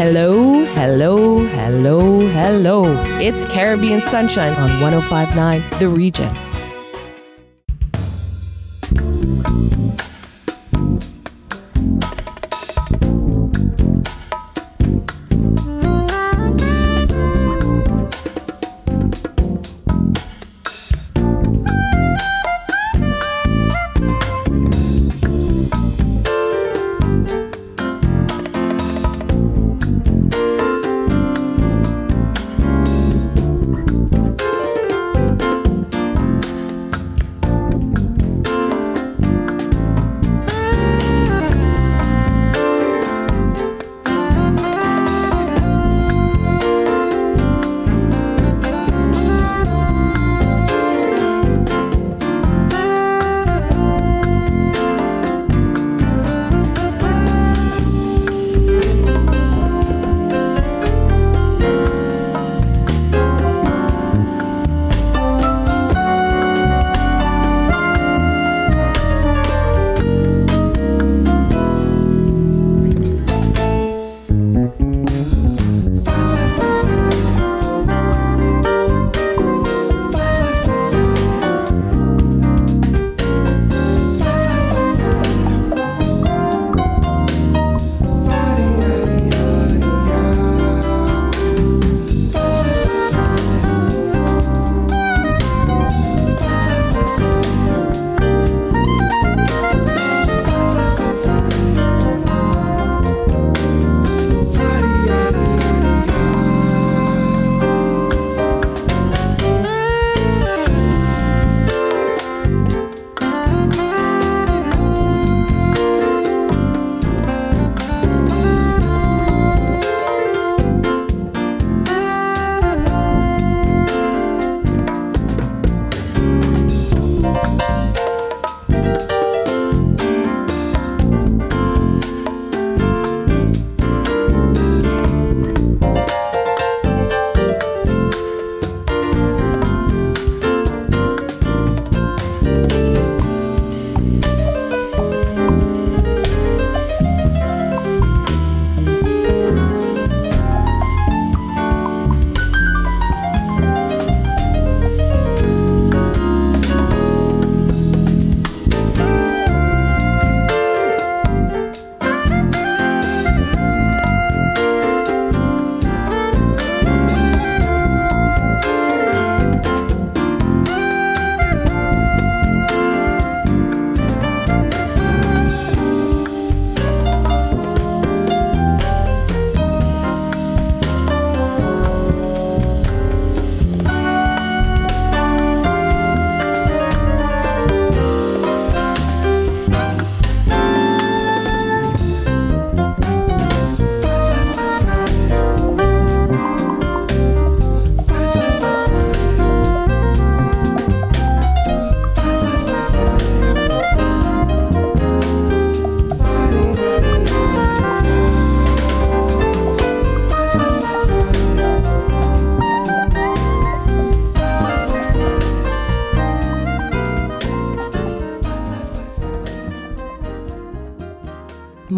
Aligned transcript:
Hello, 0.00 0.64
hello, 0.64 1.46
hello, 1.46 2.26
hello. 2.28 2.84
It's 3.20 3.44
Caribbean 3.44 4.00
Sunshine 4.00 4.54
on 4.54 4.80
1059 4.80 5.78
The 5.78 5.88
Region. 5.90 6.49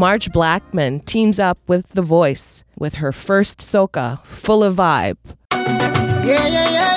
Marge 0.03 0.33
Blackman 0.33 0.99
teams 0.99 1.39
up 1.39 1.59
with 1.69 1.91
The 1.91 2.03
Voice 2.03 2.65
with 2.77 2.95
her 2.95 3.13
first 3.13 3.59
soca, 3.59 4.21
full 4.25 4.65
of 4.65 4.75
vibe. 4.75 5.17
Yeah, 5.53 6.45
yeah, 6.49 6.71
yeah. 6.71 6.92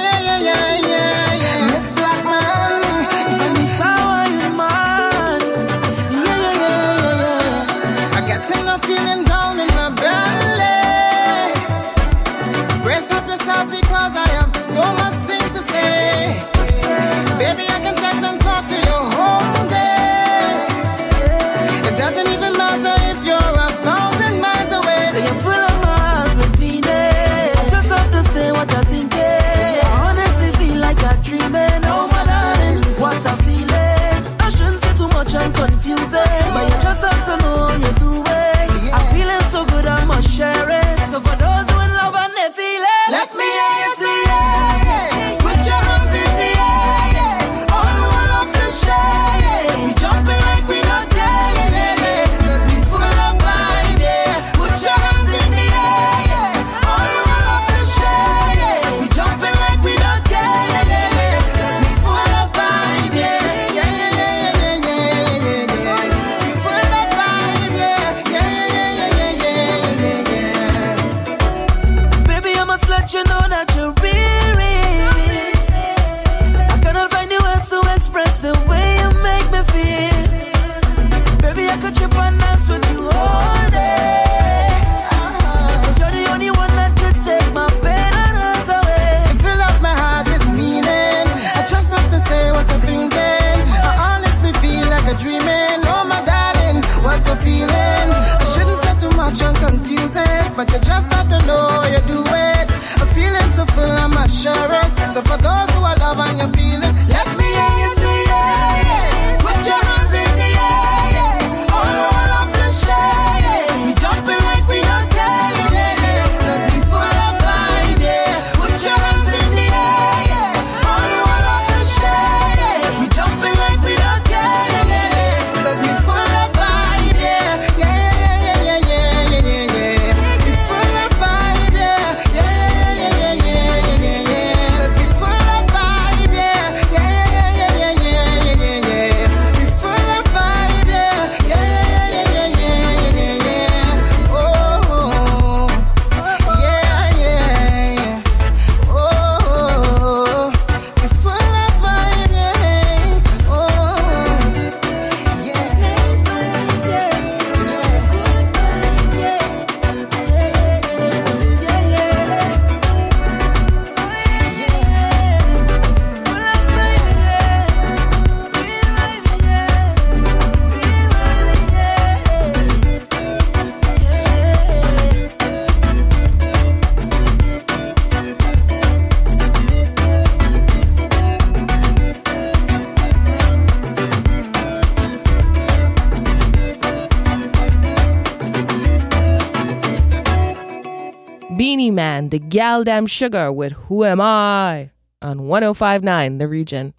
Man, 192.16 192.30
the 192.30 192.40
gal 192.40 192.86
damn 192.86 193.08
sugar 193.08 193.52
with 193.52 193.74
Who 193.74 194.06
Am 194.06 194.22
I 194.22 194.92
on 195.22 195.48
1059 195.48 196.38
The 196.38 196.48
Region. 196.48 196.94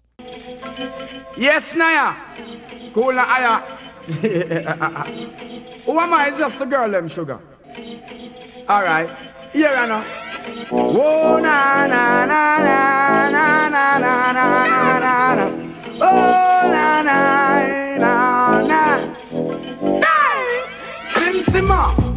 Yes, 1.35 1.73
Naya. 1.73 2.13
Cool 2.93 3.13
na 3.13 3.25
aya. 3.25 3.65
Who 5.85 5.97
am 5.97 6.13
I? 6.13 6.27
It's 6.27 6.37
just 6.37 6.59
the 6.59 6.65
girl, 6.65 6.91
them 6.91 7.07
sugar. 7.07 7.39
All 8.69 8.83
right. 8.83 9.09
Here 9.53 9.73
I 9.73 9.87
know. 9.87 10.03
Whoa, 10.69 11.39
na 11.39 11.87
na 11.87 12.25
na 12.25 12.61
na 12.61 13.29
na 13.33 13.69
na 13.73 13.97
na 13.97 13.97
na 13.97 14.37
na 14.37 14.99
na 15.01 15.33
na. 15.33 15.45
Oh, 15.97 16.61
na 16.69 17.01
na 17.01 17.17
na 17.97 18.13
na. 18.69 18.81
Hey! 19.97 20.61
Sim 21.09 21.41
Simma, 21.41 21.81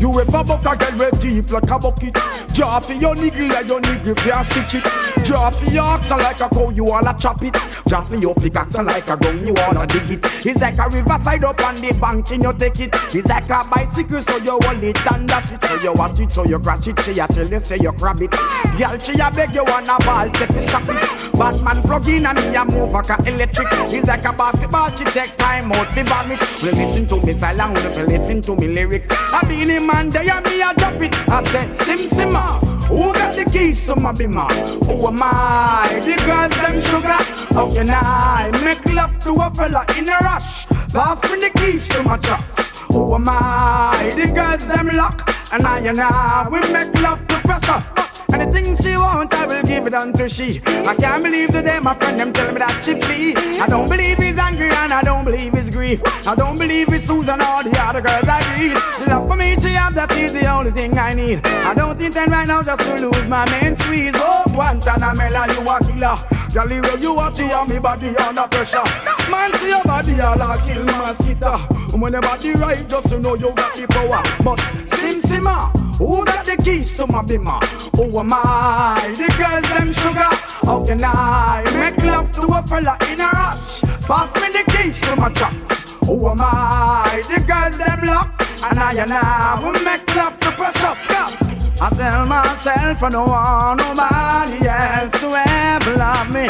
you 0.00 0.10
ever 0.18 0.42
buck 0.42 0.64
a 0.64 0.76
girl 0.76 0.98
with 0.98 1.20
deep 1.20 1.50
like 1.50 1.70
a 1.70 1.78
bucket? 1.78 2.14
Draw 2.54 2.80
your 2.98 3.14
niggle 3.14 3.48
like 3.48 3.68
your 3.68 3.80
niggle 3.80 4.14
can't 4.14 4.46
stitch 4.46 4.74
it. 4.76 5.24
Draw 5.24 5.50
for 5.50 5.70
your 5.70 5.84
oxen 5.84 6.18
like 6.18 6.40
a 6.40 6.48
cow, 6.48 6.70
you 6.70 6.84
wanna 6.84 7.14
chop 7.18 7.42
it. 7.42 7.54
Draw 7.86 8.04
for 8.04 8.16
your 8.16 8.34
pickaxe 8.34 8.76
like 8.76 9.08
a 9.08 9.16
gun, 9.16 9.46
you 9.46 9.52
wanna 9.54 9.86
dig 9.86 10.10
it. 10.10 10.46
It's 10.46 10.60
like 10.60 10.78
a 10.78 10.88
riverside 10.88 11.44
up 11.44 11.62
on 11.62 11.74
the 11.76 11.96
bank 12.00 12.30
and 12.30 12.42
you 12.42 12.52
take 12.54 12.80
it. 12.80 12.94
It's 13.14 13.28
like 13.28 13.50
a 13.50 13.62
bicycle, 13.68 14.22
so 14.22 14.36
you 14.38 14.58
hold 14.62 14.82
it 14.82 15.12
and 15.12 15.28
dash 15.28 15.52
it. 15.52 15.64
So 15.64 15.76
you 15.76 15.92
watch 15.92 16.18
it, 16.18 16.32
so 16.32 16.44
you 16.44 16.58
crash 16.58 16.86
it. 16.86 16.98
She 17.00 17.18
a 17.18 17.26
tell 17.26 17.48
you, 17.48 17.60
say 17.60 17.78
you 17.78 17.92
grab 17.92 18.22
it. 18.22 18.30
Girl, 18.78 18.98
she 18.98 19.12
a 19.20 19.30
beg 19.30 19.54
you 19.54 19.64
wanna 19.64 19.96
ball, 20.00 20.30
take 20.30 20.50
it, 20.50 20.62
stop 20.62 20.88
it. 20.88 21.32
Batman 21.38 21.82
plug 21.82 22.08
in 22.08 22.26
and 22.26 22.38
me 22.38 22.56
a 22.56 22.64
move 22.64 22.92
like 22.92 23.10
a 23.10 23.16
electric. 23.28 23.68
It's 23.92 24.08
like 24.08 24.24
a 24.24 24.32
basketball, 24.32 24.94
she 24.94 25.04
take 25.04 25.36
time 25.36 25.72
out 25.72 25.88
fi 25.94 26.02
bomb 26.04 26.32
it. 26.32 26.40
We 26.62 26.70
listen 26.70 27.06
to 27.06 27.20
me 27.24 27.32
silent, 27.34 27.78
we 27.96 28.02
listen 28.04 28.40
to 28.42 28.56
me 28.56 28.68
lyrics. 28.68 29.06
I 29.10 29.42
be 29.46 29.62
in 29.62 29.89
man, 29.92 30.10
they 30.10 30.28
and 30.28 30.44
me 30.46 30.62
a 30.62 30.74
drop 30.74 31.00
it. 31.00 31.14
I 31.28 31.42
said, 31.44 31.70
Sim 31.82 31.98
Simma, 32.08 32.44
ah, 32.46 32.60
who 32.88 33.12
got 33.12 33.34
the 33.34 33.44
keys 33.44 33.86
to 33.86 33.96
my 33.96 34.12
bimmer? 34.12 34.50
Who 34.86 35.06
am 35.06 35.18
I? 35.22 36.00
The 36.04 36.16
girls 36.26 36.56
them 36.60 36.80
sugar. 36.80 37.20
How 37.54 37.72
can 37.72 37.90
I 37.90 38.50
make 38.64 38.84
love 38.92 39.18
to 39.20 39.32
a 39.34 39.50
fella 39.50 39.84
in 39.98 40.08
a 40.08 40.18
rush? 40.22 40.66
Pass 40.92 41.22
me 41.30 41.40
the 41.40 41.50
keys 41.58 41.88
to 41.88 42.02
my 42.02 42.16
trucks. 42.18 42.70
Who 42.92 43.14
am 43.14 43.28
I? 43.28 44.12
The 44.16 44.32
girls 44.32 44.66
them 44.66 44.88
lock. 44.88 45.28
And 45.52 45.66
I 45.66 45.78
and 45.80 46.00
I, 46.00 46.48
we 46.50 46.60
make 46.72 46.94
love 47.00 47.26
to 47.28 47.38
pressure. 47.40 47.99
Anything 48.40 48.74
she 48.78 48.96
want, 48.96 49.34
I 49.34 49.46
will 49.46 49.62
give 49.64 49.86
it 49.86 49.92
unto 49.92 50.26
she. 50.26 50.62
I 50.86 50.94
can't 50.94 51.22
believe 51.22 51.50
today 51.50 51.78
my 51.78 51.94
friend 51.94 52.18
them 52.18 52.32
tell 52.32 52.50
me 52.50 52.58
that 52.58 52.82
she 52.82 52.98
flee. 52.98 53.34
I 53.60 53.66
don't 53.68 53.86
believe 53.86 54.16
he's 54.16 54.38
angry 54.38 54.70
and 54.70 54.92
I 54.94 55.02
don't 55.02 55.26
believe 55.26 55.52
he's 55.52 55.68
grief. 55.68 56.00
I 56.26 56.34
don't 56.34 56.56
believe 56.56 56.90
it's 56.90 57.04
Susan 57.04 57.34
or 57.34 57.62
the 57.62 57.76
other 57.78 58.00
girls 58.00 58.26
I 58.26 58.40
read. 58.56 59.08
Love 59.08 59.28
for 59.28 59.36
me, 59.36 59.56
she 59.60 59.68
have 59.76 59.94
that 59.94 60.16
is 60.16 60.32
the 60.32 60.50
only 60.50 60.70
thing 60.70 60.96
I 60.96 61.12
need. 61.12 61.46
I 61.46 61.74
don't 61.74 62.00
intend 62.00 62.32
right 62.32 62.48
now 62.48 62.62
just 62.62 62.80
to 62.80 63.08
lose 63.08 63.28
my 63.28 63.44
main 63.50 63.76
squeeze. 63.76 64.14
Oh, 64.16 64.44
Guantanamela, 64.48 65.44
you 65.52 65.68
a 65.68 65.78
killer. 65.84 66.16
Girl, 66.54 66.72
you 66.72 66.82
you 66.98 67.14
watch 67.14 67.40
on 67.40 67.68
me 67.68 67.78
body 67.78 68.08
under 68.16 68.48
pressure. 68.48 68.82
Man, 69.30 69.52
see 69.54 69.68
your 69.68 69.84
body 69.84 70.18
all 70.18 70.40
a 70.40 70.56
kill 70.66 70.82
mosquito. 70.84 71.56
When 71.96 72.12
your 72.12 72.22
body 72.22 72.52
right, 72.52 72.88
just 72.88 73.08
to 73.10 73.20
know 73.20 73.34
you 73.34 73.52
got 73.52 73.74
the 73.76 73.86
power. 73.86 74.22
But 74.42 74.89
Sim 75.00 75.22
Simma, 75.22 75.56
who 75.96 76.24
got 76.26 76.44
the 76.44 76.56
keys 76.62 76.92
to 76.98 77.06
my 77.06 77.22
bimmer? 77.22 77.58
Who 77.96 78.18
am 78.18 78.32
I? 78.34 79.14
The 79.16 79.32
girls 79.40 79.68
them 79.70 79.92
sugar. 79.94 80.28
How 80.66 80.84
can 80.84 81.02
I 81.02 81.64
make 81.80 82.02
love 82.04 82.30
to 82.32 82.42
a 82.42 82.62
fella 82.66 82.98
in 83.10 83.20
a 83.20 83.30
rush? 83.30 83.80
Pass 84.08 84.30
me 84.42 84.48
the 84.52 84.64
keys 84.70 85.00
to 85.00 85.16
my 85.16 85.30
trucks. 85.30 85.94
Who 86.06 86.28
am 86.28 86.40
I? 86.40 87.22
The 87.28 87.40
girls 87.50 87.78
them 87.78 88.06
lock. 88.06 88.28
And 88.62 88.78
I 88.78 88.92
and 88.92 89.10
I 89.10 89.58
will 89.62 89.72
make 89.84 90.14
love 90.14 90.38
to 90.40 90.50
precious 90.52 91.06
cup. 91.06 91.32
I 91.80 91.88
tell 91.96 92.26
myself 92.26 93.02
I 93.02 93.08
don't 93.08 93.26
want 93.26 93.80
nobody 93.80 94.68
else 94.68 95.18
to 95.20 95.28
ever 95.48 95.96
love 95.96 96.30
me. 96.30 96.46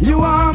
You 0.00 0.20
are 0.20 0.47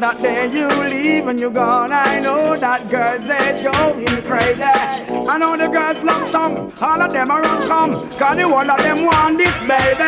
that 0.00 0.18
day 0.18 0.46
you 0.52 0.68
leave 0.84 1.26
and 1.26 1.40
you're 1.40 1.50
gone, 1.50 1.92
I 1.92 2.20
know 2.20 2.58
that 2.58 2.88
girls 2.88 3.24
they 3.26 3.62
going 3.62 4.22
crazy. 4.22 4.62
I 4.62 5.38
know 5.38 5.56
the 5.56 5.68
girls 5.68 5.98
love 6.02 6.28
some, 6.28 6.72
all 6.80 7.02
of 7.02 7.12
them 7.12 7.30
are 7.30 7.44
on 7.44 7.62
come, 7.66 8.10
cause 8.10 8.36
the 8.36 8.48
one 8.48 8.70
of 8.70 8.78
them 8.78 9.04
want 9.04 9.38
this, 9.38 9.54
baby. 9.66 10.06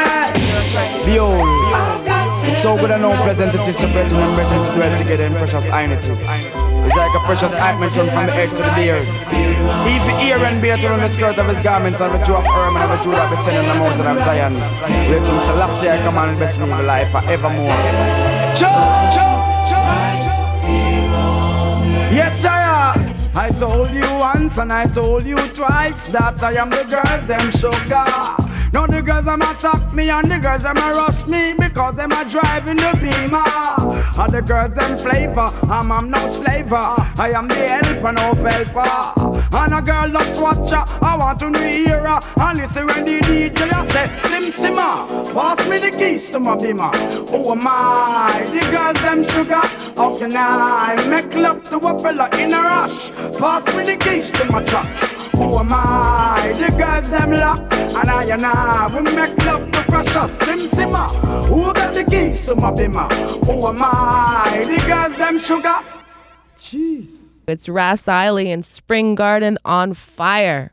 Behold, 1.04 1.42
it's 2.46 2.62
so 2.62 2.76
good 2.76 2.90
it 2.90 3.68
is 3.68 3.76
to 3.78 3.86
brethren 3.88 4.20
and 4.20 4.34
brethren 4.36 4.62
to 4.64 4.72
dwell 4.74 4.98
together 4.98 5.26
in 5.26 5.34
precious 5.34 5.66
unity. 5.66 6.14
It's 6.86 6.96
like 6.96 7.14
a 7.14 7.20
precious 7.26 7.52
ointment 7.52 7.92
from 7.92 8.06
the 8.06 8.32
head 8.32 8.50
to 8.50 8.62
the 8.62 8.72
beard. 8.78 9.06
If 9.90 10.02
the 10.06 10.14
ear 10.24 10.38
and 10.38 10.62
beard 10.62 10.82
around 10.84 11.00
the 11.00 11.12
skirt 11.12 11.38
of 11.38 11.48
his 11.48 11.60
garments 11.60 12.00
and 12.00 12.14
the 12.14 12.24
Jew 12.24 12.34
of 12.34 12.44
Hermon 12.44 12.82
and 12.82 12.92
the 12.94 13.02
Jew 13.02 13.10
that 13.12 13.28
be 13.28 13.36
sending 13.42 13.66
the 13.66 13.74
mountain 13.74 14.06
of 14.06 14.18
Zion. 14.24 14.54
Wait 15.10 15.24
till 15.24 15.40
Selassie 15.40 15.90
I 15.90 15.98
come 16.02 16.16
and 16.16 16.38
bless 16.38 16.56
me 16.56 16.64
with 16.64 16.86
life 16.86 17.10
forevermore. 17.10 18.39
Yes, 22.12 22.44
I 22.44 22.94
am. 22.94 23.30
I 23.36 23.50
told 23.50 23.90
you 23.92 24.02
once 24.18 24.58
and 24.58 24.72
I 24.72 24.86
told 24.86 25.24
you 25.24 25.36
twice 25.36 26.08
that 26.08 26.42
I 26.42 26.54
am 26.54 26.70
the 26.70 26.84
girls 26.84 27.26
them 27.26 27.50
sugar. 27.50 28.49
Now 28.72 28.86
the 28.86 29.02
girls 29.02 29.24
them 29.24 29.42
attack 29.42 29.92
me 29.92 30.10
and 30.10 30.30
the 30.30 30.38
girls 30.38 30.62
them 30.62 30.76
rush 30.76 31.26
me 31.26 31.54
because 31.54 31.96
them 31.96 32.12
a 32.12 32.24
driving 32.24 32.76
the 32.76 32.92
beamer. 33.00 33.42
And 34.20 34.32
the 34.32 34.42
girls 34.42 34.74
them 34.74 34.96
flavor, 34.96 35.48
I'm, 35.68 35.90
I'm 35.90 36.10
no 36.10 36.18
slaver. 36.28 36.76
I 36.76 37.32
am 37.34 37.48
the 37.48 37.54
helper, 37.54 38.12
no 38.12 38.34
helper. 38.34 39.40
And 39.52 39.74
a 39.74 39.82
girl 39.82 40.08
just 40.10 40.40
watch 40.40 40.70
her, 40.70 40.84
I 41.04 41.16
want 41.16 41.40
to 41.40 41.58
hear 41.58 42.06
her. 42.06 42.20
And 42.36 42.58
listen 42.58 42.86
when 42.86 43.04
the 43.04 43.18
DJ 43.20 43.72
I 43.72 43.86
say, 43.88 44.28
Sim 44.28 44.52
Simma, 44.52 45.34
pass 45.34 45.68
me 45.68 45.78
the 45.78 45.90
keys 45.90 46.30
to 46.30 46.38
my 46.38 46.56
beamer. 46.56 46.90
Oh 47.32 47.56
my, 47.56 48.30
the 48.52 48.60
girls 48.70 49.00
them 49.02 49.24
sugar. 49.24 49.66
How 49.96 50.16
can 50.16 50.36
I 50.36 50.94
make 51.08 51.34
love 51.34 51.64
to 51.64 51.78
a 51.78 51.98
fella 51.98 52.30
in 52.38 52.54
a 52.54 52.62
rush? 52.62 53.10
Pass 53.36 53.76
me 53.76 53.84
the 53.84 53.96
keys 53.96 54.30
to 54.30 54.44
my 54.44 54.62
trucks. 54.62 55.19
Oh 55.42 55.64
my, 55.64 56.52
the 56.58 56.68
girls 56.76 57.08
them 57.08 57.30
lock 57.32 57.60
And 57.72 58.10
I 58.10 58.24
and 58.24 58.44
I, 58.44 58.88
make 59.02 59.36
love 59.44 59.72
to 59.72 59.82
Sim 60.68 60.94
Who 61.48 61.72
got 61.72 61.94
the 61.94 62.04
keys 62.04 62.42
to 62.42 62.54
my? 62.54 63.08
Oh 63.48 63.72
the 64.66 64.84
girls 64.86 65.16
them 65.16 65.38
sugar 65.38 65.78
Jeez 66.58 67.30
It's 67.48 67.68
Ras 67.68 68.02
Iley 68.02 68.46
and 68.52 68.64
Spring 68.64 69.14
Garden 69.14 69.56
on 69.64 69.94
fire. 69.94 70.72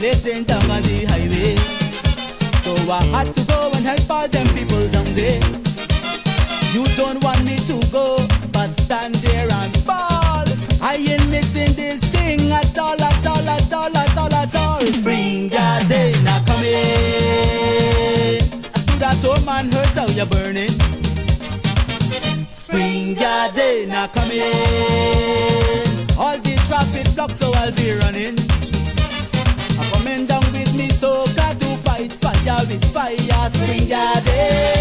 Blazing 0.00 0.44
down 0.44 0.62
on 0.70 0.82
the 0.82 1.04
highway. 1.12 1.54
So 2.64 2.72
I 2.90 3.04
had 3.12 3.34
to 3.34 3.44
go 3.44 3.70
and 3.74 3.84
help 3.84 4.10
all 4.10 4.26
them 4.26 4.46
people 4.56 4.88
down 4.88 5.04
there. 5.14 5.42
You 6.72 6.84
don't 6.96 7.22
want 7.22 7.44
me 7.44 7.56
to 7.68 7.76
go, 7.92 8.16
but 8.50 8.70
stand 8.80 9.14
there 9.16 9.46
and 9.52 9.76
fall. 9.84 10.46
I 10.80 10.96
ain't 10.96 11.28
missing 11.28 11.74
this 11.74 12.00
thing 12.04 12.50
at 12.50 12.78
all, 12.78 13.00
at 13.00 13.26
all, 13.26 13.46
at 13.46 13.72
all, 13.72 13.94
at 13.94 14.16
all, 14.16 14.34
at 14.34 14.54
all. 14.56 14.80
Spring 14.90 15.48
garden 15.48 16.24
now 16.24 16.42
coming. 16.48 16.80
I 18.72 18.78
stood 18.80 19.02
at 19.02 19.22
home 19.22 19.48
and 19.48 19.74
heard 19.74 19.96
how 20.00 20.06
you're 20.06 20.24
burning. 20.24 20.74
Spring 22.48 23.14
garden 23.14 23.90
now 23.90 24.06
coming. 24.06 24.40
All 26.16 26.38
the 26.38 26.54
traffic 26.66 27.14
blocks, 27.14 27.38
so 27.38 27.52
I'll 27.52 27.72
be 27.72 27.92
running. 27.92 28.39
Fire 32.90 33.14
with 33.60 33.88
fire, 33.88 34.79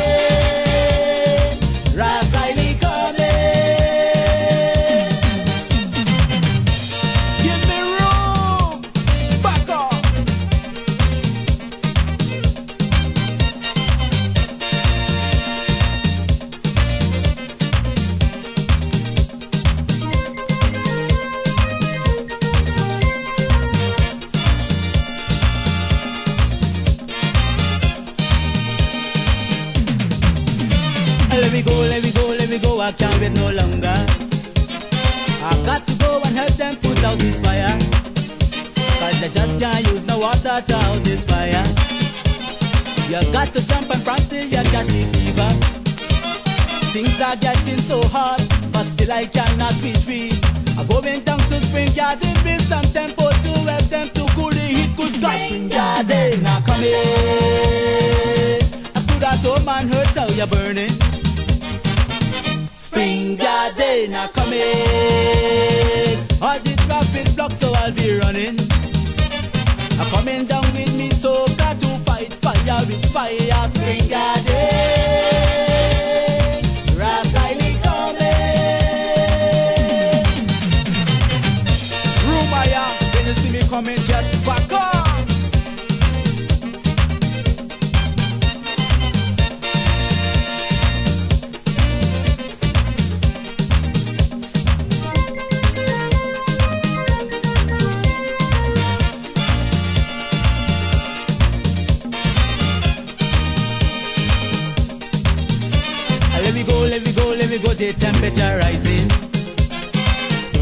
and 60.40 60.52
you're 60.52 60.60
burning. 60.60 60.90
Spring 62.72 63.36
Garden 63.36 64.14
are 64.16 64.30
coming. 64.30 64.60
All 66.42 66.60
the 66.60 66.76
traffic 66.86 67.36
blocked, 67.36 67.58
so 67.58 67.74
I'll 67.76 67.92
be 67.92 68.18
running. 68.20 68.60
I'm 70.00 70.10
coming 70.12 70.46
down 70.46 70.64
with 70.74 70.96
me, 70.96 71.10
so 71.12 71.46
got 71.58 71.80
to 71.80 71.88
fight 72.06 72.34
fire 72.34 72.86
with 72.86 73.06
fire. 73.12 73.68
Spring 73.68 74.08
Garden. 74.10 74.99
The 107.92 108.00
temperature 108.00 108.58
rising. 108.62 109.10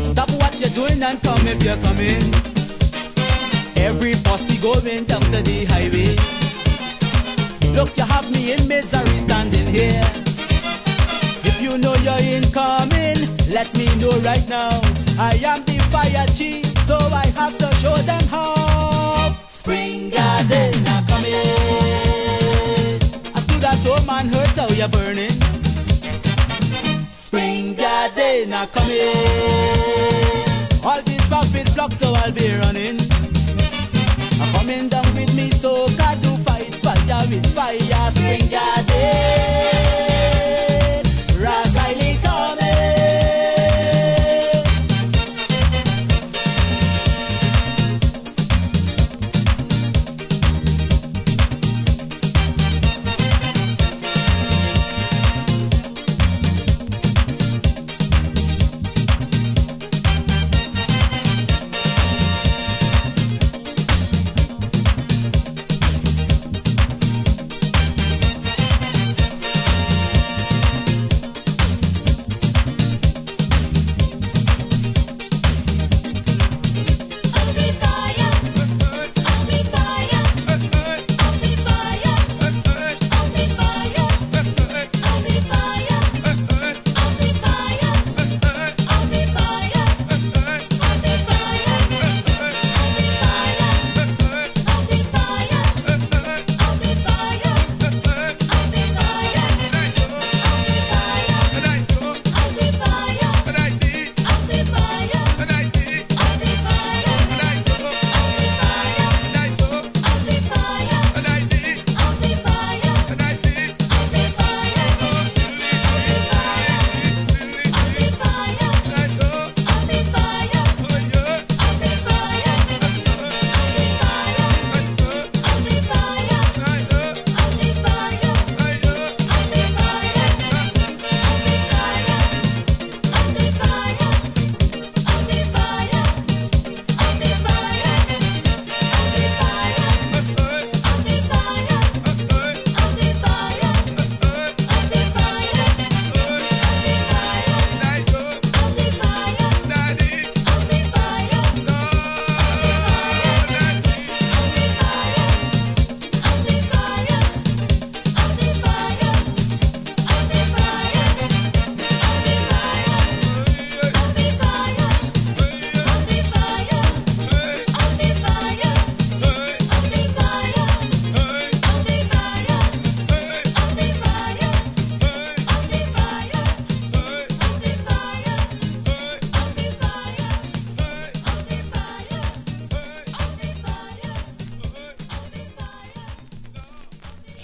Stop 0.03 0.29
what 0.39 0.59
you're 0.59 0.69
doing 0.69 1.03
and 1.03 1.21
come 1.21 1.45
if 1.45 1.61
you're 1.63 1.81
coming. 1.83 2.23
Every 3.75 4.15
posse 4.23 4.57
going 4.61 5.03
down 5.05 5.21
to 5.33 5.41
the 5.43 5.65
highway. 5.67 6.15
Look, 7.75 7.97
you 7.97 8.05
have 8.05 8.31
me 8.31 8.53
in 8.53 8.67
misery 8.67 9.17
standing 9.19 9.67
here. 9.67 10.03
If 11.43 11.61
you 11.61 11.77
know 11.77 11.95
you're 11.95 12.23
incoming, 12.35 13.19
let 13.51 13.75
me 13.75 13.87
know 13.99 14.11
right 14.21 14.47
now. 14.47 14.79
I 15.19 15.35
am 15.43 15.63
the 15.65 15.79
fire 15.91 16.27
chief, 16.33 16.65
so 16.87 16.97
I 16.97 17.27
have 17.35 17.57
to 17.57 17.69
show 17.81 17.95
them 17.97 18.23
how. 18.29 19.35
Spring 19.49 20.09
garden 20.11 20.87
are 20.87 21.03
coming. 21.03 21.43
I 23.35 23.39
stood 23.39 23.63
at 23.63 23.83
home 23.83 24.09
and 24.09 24.33
heard 24.33 24.55
how 24.55 24.69
you're 24.69 24.87
burning. 24.87 25.56
Garden 27.97 28.53
are 28.53 28.67
coming. 28.67 28.93
All 30.85 31.01
the 31.01 31.17
traffic 31.27 31.73
blocks, 31.73 31.97
so 31.97 32.13
I'll 32.13 32.31
be 32.31 32.47
running. 32.57 32.99
I'm 34.39 34.53
coming 34.53 34.87
down 34.87 35.11
with 35.15 35.35
me, 35.35 35.49
so 35.49 35.87
got 35.97 36.21
to 36.21 36.29
fight 36.45 36.75
fire 36.75 37.27
with 37.27 37.47
fire. 37.55 38.11
Spring 38.11 38.49
garden. 38.51 40.06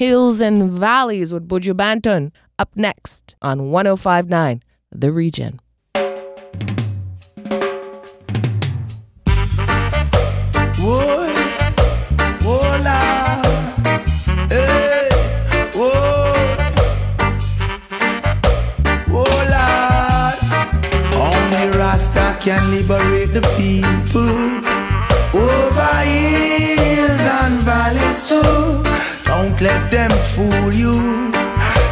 Hills 0.04 0.42
and 0.42 0.70
valleys 0.70 1.32
with 1.34 1.48
Buju 1.48 1.74
Banton. 1.74 2.32
Up 2.60 2.70
next 2.76 3.36
on 3.42 3.72
1059 3.72 4.62
The 4.92 5.12
Region. 5.12 5.60
Can 22.44 22.72
liberate 22.72 23.32
the 23.34 23.40
people 23.56 24.20
over 25.40 25.96
hills 26.04 27.26
and 27.40 27.56
valleys 27.64 28.28
too. 28.28 28.93
Let 29.64 29.90
them 29.90 30.12
fool 30.36 30.74
you. 30.74 30.92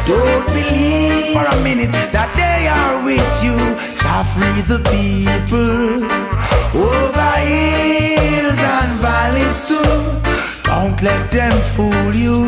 Don't 0.04 0.46
believe 0.52 1.32
for 1.32 1.42
a 1.42 1.56
minute 1.64 1.90
that 2.12 2.28
they 2.36 2.68
are 2.68 3.02
with 3.02 3.32
you. 3.42 3.56
Shall 3.96 4.24
free 4.28 4.60
the 4.68 4.76
people 4.92 6.04
over 6.76 7.32
hills 7.48 8.60
and 8.76 8.92
valleys 9.00 9.58
too. 9.68 9.88
Don't 10.68 11.00
let 11.00 11.30
them 11.30 11.56
fool 11.72 12.12
you. 12.14 12.44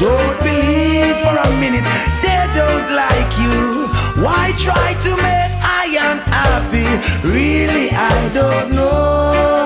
Don't 0.00 0.36
believe 0.40 1.16
for 1.20 1.36
a 1.36 1.50
minute 1.60 1.84
they 2.24 2.42
don't 2.56 2.88
like 3.04 3.32
you. 3.36 3.84
Why 4.24 4.54
try 4.56 4.96
to 5.04 5.10
make 5.28 5.52
I 5.60 5.92
unhappy? 6.08 6.88
Really, 7.28 7.90
I 7.90 8.30
don't 8.32 8.70
know. 8.72 9.61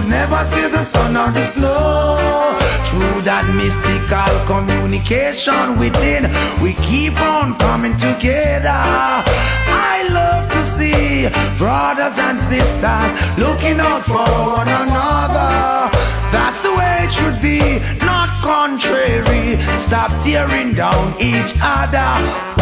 We 0.00 0.06
would 0.06 0.10
never 0.10 0.44
see 0.44 0.68
the 0.68 0.82
sun 0.82 1.16
or 1.16 1.30
the 1.30 1.44
snow. 1.44 2.58
Through 2.84 3.22
that 3.22 3.44
mystical 3.54 4.32
communication 4.46 5.78
within, 5.78 6.30
we 6.62 6.74
keep 6.74 7.14
on 7.20 7.56
coming 7.58 7.96
together. 7.96 8.70
I 8.72 10.08
love 10.12 10.50
to 10.52 10.64
see 10.64 11.28
brothers 11.58 12.18
and 12.18 12.38
sisters 12.38 13.10
looking 13.38 13.80
out 13.80 14.04
for 14.04 14.24
one 14.56 14.68
another. 14.68 15.90
That's 16.32 16.60
the 16.62 16.72
way 16.74 17.04
it 17.04 17.12
should 17.12 17.40
be, 17.42 17.80
not 18.04 18.28
contrary. 18.42 19.60
Stop 19.78 20.10
tearing 20.22 20.72
down 20.74 21.14
each 21.20 21.54
other. 21.62 22.10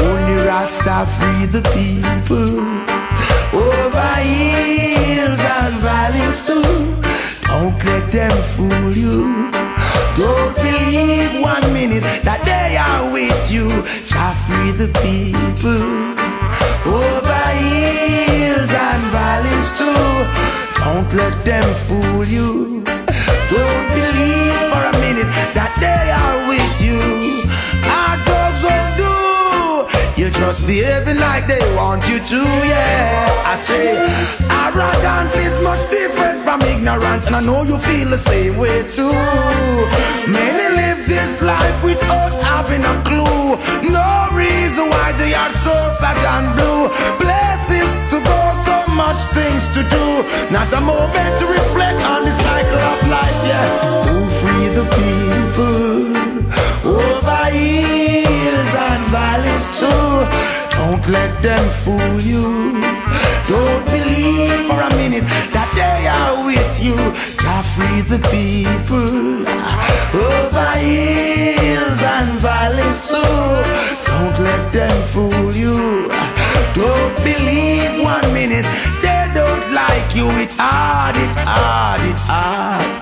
Only 0.02 0.42
Rasta 0.44 1.06
free 1.16 1.46
the 1.46 1.62
people 1.76 2.58
over 3.54 4.14
hills 4.20 5.40
and 5.40 5.74
valleys 5.80 6.46
too. 6.46 6.98
Don't 7.60 7.84
let 7.84 8.12
them 8.12 8.30
fool 8.54 8.92
you. 8.92 9.50
Don't 10.16 10.54
believe 10.54 11.42
one 11.42 11.72
minute 11.72 12.04
that 12.22 12.40
they 12.46 12.76
are 12.76 13.12
with 13.12 13.50
you. 13.50 13.68
Shall 14.06 14.32
free 14.46 14.70
the 14.70 14.86
people 15.02 15.82
over 16.86 17.44
hills 17.58 18.70
and 18.70 19.02
valleys 19.10 19.68
too. 19.76 19.98
Don't 20.84 21.12
let 21.14 21.42
them 21.42 21.68
fool 21.86 22.24
you. 22.24 22.97
Just 30.48 30.66
behaving 30.66 31.18
like 31.18 31.46
they 31.46 31.60
want 31.76 32.00
you 32.08 32.18
to, 32.18 32.40
yeah. 32.64 33.52
I 33.52 33.54
say, 33.56 34.00
arrogance 34.64 35.36
is 35.36 35.62
much 35.62 35.82
different 35.90 36.40
from 36.40 36.62
ignorance, 36.62 37.26
and 37.26 37.36
I 37.36 37.42
know 37.42 37.64
you 37.64 37.76
feel 37.76 38.08
the 38.08 38.16
same 38.16 38.56
way 38.56 38.76
too. 38.96 39.12
Many 40.38 40.64
live 40.80 41.04
this 41.04 41.42
life 41.42 41.76
without 41.84 42.32
having 42.48 42.80
a 42.80 42.96
clue. 43.04 43.60
No 43.92 44.08
reason 44.32 44.88
why 44.88 45.12
they 45.20 45.34
are 45.34 45.52
so 45.52 45.74
sad 46.00 46.16
and 46.34 46.48
blue. 46.56 46.88
Places 47.20 47.90
to 48.08 48.16
go, 48.24 48.40
so 48.64 48.76
much 48.96 49.20
things 49.36 49.64
to 49.76 49.80
do. 49.96 50.06
Not 50.48 50.72
a 50.72 50.80
moment 50.80 51.32
to 51.40 51.44
reflect 51.44 52.00
on 52.08 52.24
the 52.24 52.32
cycle 52.32 52.82
of 52.92 52.98
life, 53.16 53.38
yeah. 53.52 53.68
To 54.08 54.16
free 54.40 54.68
the 54.78 54.84
people 54.96 56.17
over 56.84 57.44
hills 57.50 58.74
and 58.86 59.04
valleys 59.10 59.66
too. 59.78 60.48
Don't 60.76 61.04
let 61.08 61.42
them 61.42 61.64
fool 61.82 62.20
you. 62.20 62.80
Don't 63.48 63.84
believe 63.86 64.66
for 64.68 64.80
a 64.80 64.90
minute 64.96 65.24
that 65.54 65.70
they 65.74 66.06
are 66.06 66.44
with 66.46 66.74
you. 66.82 66.96
Jah 67.42 67.62
free 67.74 68.02
the 68.02 68.20
people 68.28 69.46
over 70.14 70.70
hills 70.78 72.00
and 72.14 72.30
valleys 72.40 73.08
too. 73.08 73.34
Don't 74.10 74.38
let 74.44 74.72
them 74.72 74.96
fool 75.12 75.52
you. 75.54 76.08
Don't 76.74 77.16
believe 77.24 78.02
one 78.02 78.32
minute 78.32 78.66
they 79.02 79.30
don't 79.34 79.72
like 79.72 80.14
you. 80.14 80.26
It 80.44 80.52
hard, 80.56 81.16
it 81.16 81.34
hard, 81.46 82.00
it 82.00 82.20
hard. 82.28 82.97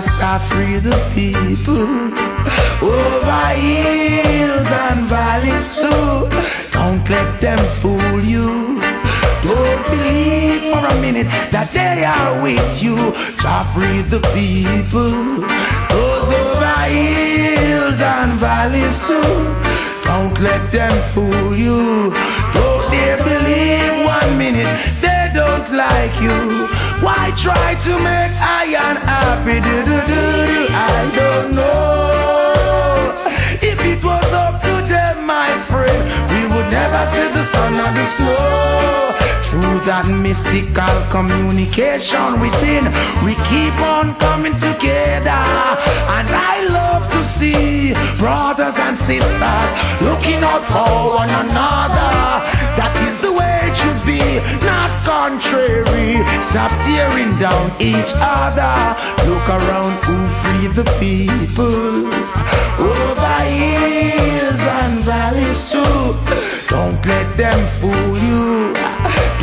Rasta 0.00 0.38
free 0.48 0.78
the 0.78 0.96
people 1.12 1.84
over 2.80 3.48
hills 3.52 4.70
and 4.86 5.04
valleys 5.12 5.76
too. 5.76 6.26
Don't 6.72 7.06
let 7.10 7.38
them 7.38 7.58
fool 7.80 8.18
you. 8.24 8.80
Don't 9.44 9.82
believe 9.90 10.72
for 10.72 10.86
a 10.86 11.00
minute 11.02 11.28
that 11.52 11.68
they 11.74 12.02
are 12.02 12.42
with 12.42 12.82
you. 12.82 12.96
Jah 13.42 13.62
free 13.74 14.00
the 14.00 14.20
people. 14.32 15.44
Those 15.92 16.30
over 16.32 16.80
hills 16.88 18.00
and 18.00 18.32
valleys 18.40 19.06
too. 19.06 19.20
Don't 20.08 20.32
let 20.40 20.72
them 20.72 20.96
fool 21.12 21.54
you. 21.54 22.10
Don't 22.56 22.88
they 22.88 23.20
believe 23.20 24.06
one 24.06 24.38
minute 24.38 24.72
they 25.02 25.28
don't 25.34 25.68
like 25.76 26.16
you. 26.22 26.79
Why 27.02 27.32
try 27.34 27.74
to 27.86 27.92
make 28.04 28.34
I 28.36 28.76
unhappy? 28.76 29.60
Do, 29.64 29.76
do, 29.88 29.96
do, 30.10 30.20
do. 30.52 30.60
I 30.68 31.10
don't 31.16 31.54
know. 31.56 33.14
If 33.62 33.78
it 33.92 34.04
was 34.04 34.32
up 34.32 34.60
to 34.60 34.74
them, 34.84 35.26
my 35.26 35.48
friend, 35.70 36.00
we 36.32 36.40
would 36.52 36.68
never 36.70 37.02
see 37.12 37.28
the 37.32 37.44
sun 37.44 37.72
or 37.74 37.92
the 37.96 38.04
snow. 38.04 39.16
Through 39.48 39.80
that 39.88 40.06
mystical 40.12 40.96
communication 41.08 42.38
within, 42.38 42.84
we 43.24 43.32
keep 43.48 43.74
on 43.80 44.14
coming 44.20 44.54
together. 44.60 45.44
And 46.16 46.28
I 46.28 46.68
love 46.68 47.10
to 47.12 47.24
see 47.24 47.94
brothers 48.20 48.76
and 48.76 48.96
sisters 48.98 49.70
looking 50.04 50.44
out 50.44 50.64
for 50.68 51.16
one 51.16 51.32
another. 51.32 52.44
That 52.76 52.92
is 53.08 53.19
should 53.80 54.00
be, 54.06 54.20
not 54.66 54.90
contrary. 55.04 56.20
Stop 56.42 56.72
tearing 56.86 57.32
down 57.38 57.66
each 57.80 58.12
other. 58.16 58.74
Look 59.28 59.46
around 59.48 59.92
who 60.04 60.16
free 60.40 60.66
the 60.78 60.86
people. 61.00 62.08
Oh, 62.82 63.10
Over 63.10 63.38
hills 63.50 64.62
and 64.78 65.04
valleys 65.04 65.70
too. 65.70 66.16
Don't 66.68 67.00
let 67.06 67.28
them 67.36 67.60
fool 67.78 68.12
you. 68.28 68.74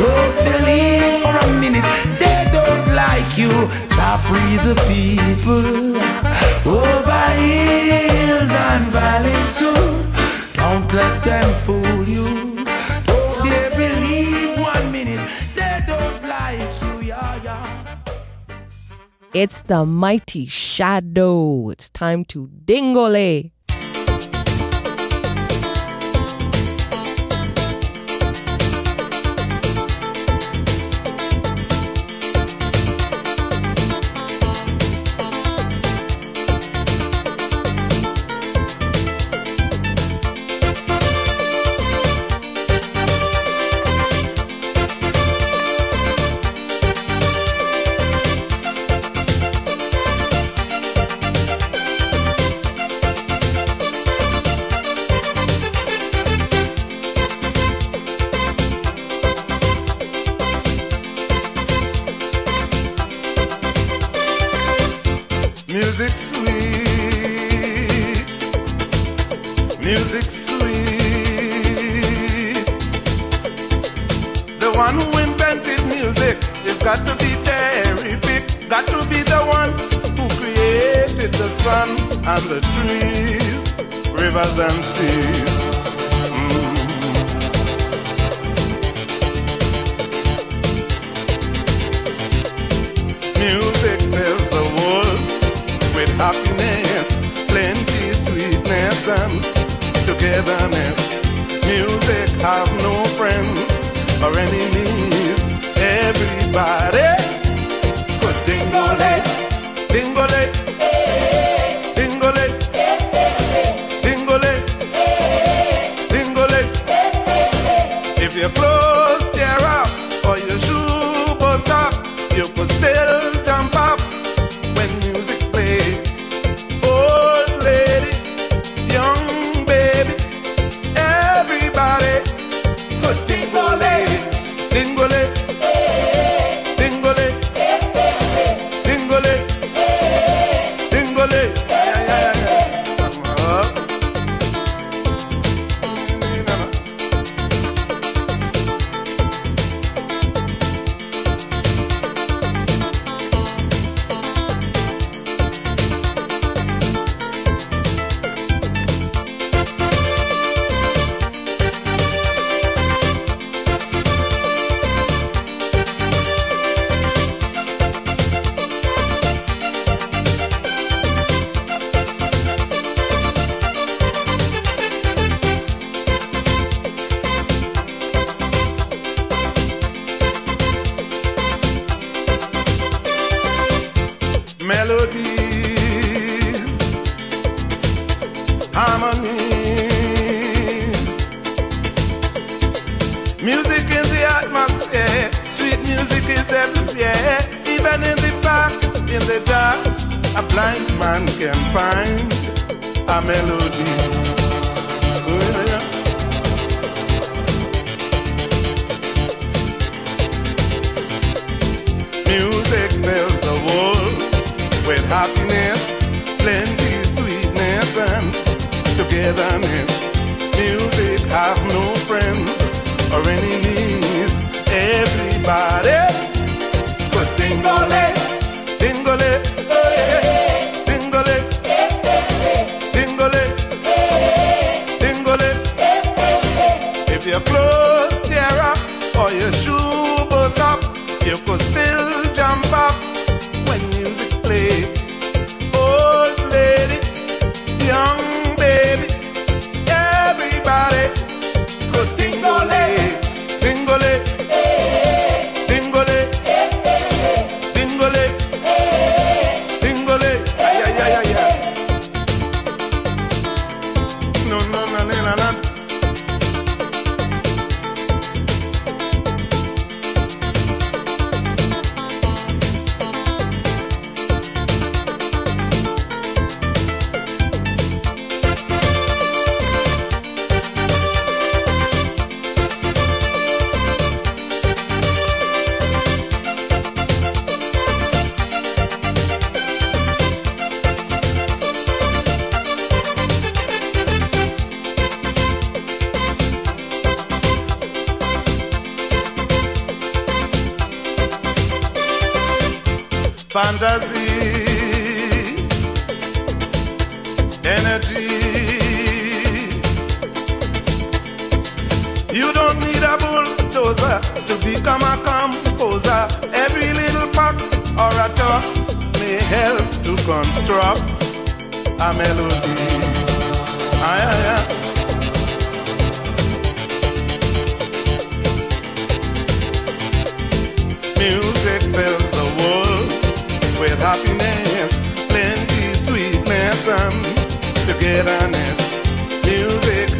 Don't 0.02 0.34
believe 0.48 1.22
for 1.22 1.34
a 1.46 1.48
minute 1.60 1.88
they 2.18 2.40
don't 2.52 2.84
like 2.94 3.30
you. 3.38 3.52
Jah 3.96 4.16
free 4.26 4.56
the 4.68 4.76
people. 4.90 5.98
Oh, 6.66 6.82
Over 6.82 7.26
hills 7.40 8.52
and 8.68 8.84
valleys 8.96 9.50
too. 9.58 9.82
Don't 10.60 10.92
let 10.92 11.22
them 11.24 11.48
fool 11.64 12.04
you. 12.08 12.47
It's 19.34 19.60
the 19.60 19.84
mighty 19.84 20.46
shadow. 20.46 21.68
It's 21.68 21.90
time 21.90 22.24
to 22.26 22.48
dingolay. 22.64 23.52
Music 65.98 66.16
sweet, 66.16 66.54
music 69.82 70.30
sweet. 70.30 70.94
The 74.60 74.70
one 74.76 74.94
who 74.94 75.18
invented 75.18 75.84
music 75.86 76.36
has 76.66 76.78
got 76.84 77.04
to 77.04 77.16
be 77.16 77.34
terrific. 77.42 78.68
Got 78.68 78.86
to 78.86 79.04
be 79.10 79.22
the 79.24 79.42
one 79.50 79.72
who 80.16 80.28
created 80.38 81.32
the 81.32 81.48
sun 81.48 81.88
and 81.88 82.44
the 82.46 82.60
trees, 82.76 83.74
rivers 84.12 84.58
and 84.60 84.84
seas. 84.84 85.47
togetherness. 100.18 100.98
Music, 101.64 102.44
I've 102.44 102.72
no 102.82 103.04
friends 103.16 103.60
or 104.22 104.36
enemies. 104.38 105.40
Everybody. 105.76 107.17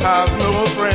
have 0.02 0.30
no 0.38 0.64
friends. 0.66 0.87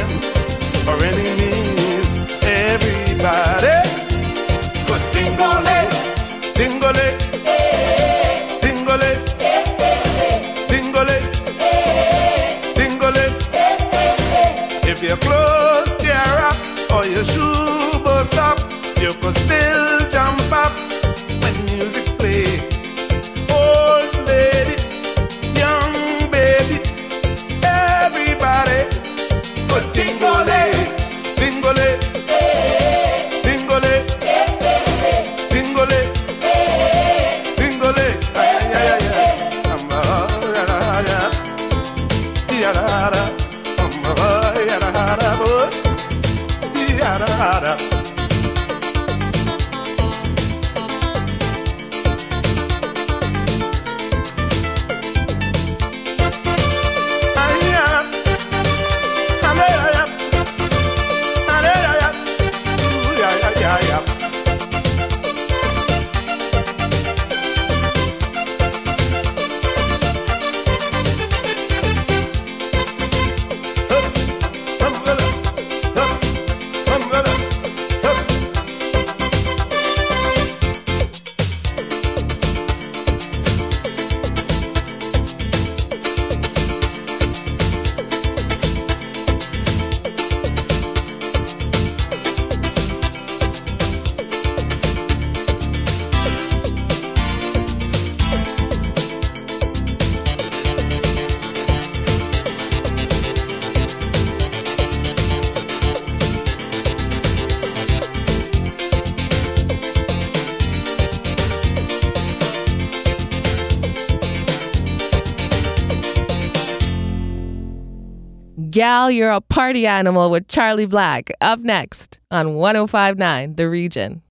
Gal, 118.74 119.12
You're 119.12 119.30
a 119.30 119.40
Party 119.40 119.86
Animal 119.86 120.32
with 120.32 120.48
Charley 120.48 120.88
Black. 120.88 121.30
Up 121.40 121.60
next 121.60 122.18
on 122.32 122.56
1059 122.56 123.54
The 123.54 123.70
Region. 123.70 124.24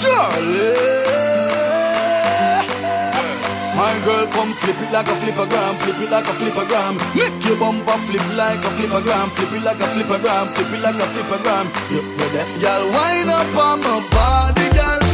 Charley. 0.00 0.68
My 0.68 0.84
girl, 0.84 0.87
come 4.32 4.52
flip 4.60 4.78
it 4.82 4.92
like 4.92 5.08
a 5.08 5.16
flippergram, 5.20 5.74
flip 5.82 6.00
it 6.00 6.10
like 6.10 6.28
a 6.28 6.34
flippergram. 6.40 6.94
Make 7.14 7.38
your 7.46 7.56
bumper 7.58 7.98
flip 8.06 8.26
like 8.36 8.62
a 8.64 8.70
flippergram, 8.76 9.28
flip 9.36 9.52
it 9.52 9.62
like 9.64 9.80
a 9.80 9.88
flippergram, 9.94 10.44
flip 10.54 10.72
it 10.72 10.80
like 10.82 11.00
a 11.00 11.08
flippergram. 11.14 11.66
You 11.90 12.00
ready? 12.18 12.60
Y'all 12.62 12.84
wind 12.92 13.30
up 13.30 13.56
on 13.56 13.80
my 13.80 14.08
body. 14.10 15.07